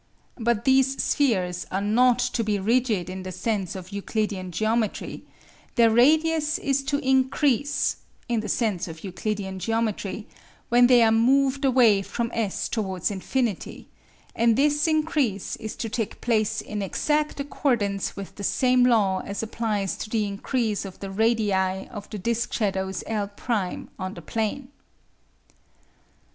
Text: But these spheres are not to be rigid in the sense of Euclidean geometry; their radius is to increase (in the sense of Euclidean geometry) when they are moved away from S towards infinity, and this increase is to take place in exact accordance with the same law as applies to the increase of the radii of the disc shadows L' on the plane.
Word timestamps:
But 0.39 0.65
these 0.65 0.99
spheres 0.99 1.67
are 1.69 1.79
not 1.79 2.17
to 2.17 2.43
be 2.43 2.57
rigid 2.57 3.07
in 3.07 3.21
the 3.21 3.31
sense 3.31 3.75
of 3.75 3.91
Euclidean 3.91 4.49
geometry; 4.51 5.27
their 5.75 5.91
radius 5.91 6.57
is 6.57 6.81
to 6.85 6.97
increase 7.07 7.97
(in 8.27 8.39
the 8.39 8.49
sense 8.49 8.87
of 8.87 9.03
Euclidean 9.03 9.59
geometry) 9.59 10.27
when 10.69 10.87
they 10.87 11.03
are 11.03 11.11
moved 11.11 11.63
away 11.63 12.01
from 12.01 12.31
S 12.33 12.67
towards 12.67 13.11
infinity, 13.11 13.89
and 14.35 14.55
this 14.55 14.87
increase 14.87 15.55
is 15.57 15.75
to 15.75 15.87
take 15.87 16.19
place 16.19 16.61
in 16.61 16.81
exact 16.81 17.39
accordance 17.39 18.15
with 18.15 18.33
the 18.37 18.43
same 18.43 18.83
law 18.83 19.19
as 19.23 19.43
applies 19.43 19.95
to 19.97 20.09
the 20.09 20.25
increase 20.25 20.83
of 20.83 20.97
the 20.99 21.11
radii 21.11 21.87
of 21.91 22.09
the 22.09 22.17
disc 22.17 22.51
shadows 22.51 23.03
L' 23.05 23.29
on 23.99 24.15
the 24.15 24.21
plane. 24.23 24.69